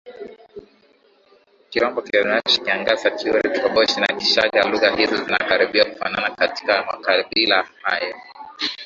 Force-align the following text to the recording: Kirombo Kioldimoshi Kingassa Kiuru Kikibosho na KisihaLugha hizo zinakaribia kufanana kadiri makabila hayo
Kirombo 1.71 1.99
Kioldimoshi 2.07 2.57
Kingassa 2.65 3.09
Kiuru 3.17 3.39
Kikibosho 3.53 3.97
na 3.99 4.09
KisihaLugha 4.17 4.95
hizo 4.95 5.15
zinakaribia 5.15 5.85
kufanana 5.85 6.29
kadiri 6.35 6.83
makabila 6.87 7.67
hayo 7.81 8.15